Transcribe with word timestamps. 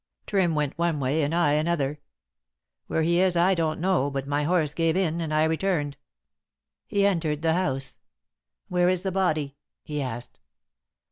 Trim 0.25 0.55
went 0.55 0.75
one 0.79 0.99
way 0.99 1.21
and 1.21 1.35
I 1.35 1.51
another. 1.51 1.99
Where 2.87 3.03
he 3.03 3.19
is 3.19 3.37
I 3.37 3.53
don't 3.53 3.79
know, 3.79 4.09
but 4.09 4.25
my 4.25 4.45
horse 4.45 4.73
gave 4.73 4.97
in, 4.97 5.21
and 5.21 5.31
I 5.31 5.43
returned." 5.43 5.95
He 6.87 7.05
entered 7.05 7.43
the 7.43 7.53
house. 7.53 7.99
"Where 8.67 8.89
is 8.89 9.03
the 9.03 9.11
body?" 9.11 9.57
he 9.83 10.01
asked. 10.01 10.39